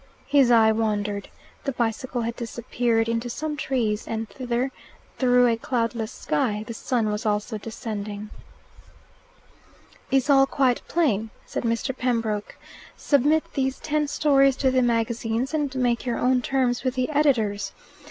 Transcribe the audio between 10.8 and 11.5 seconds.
plain?"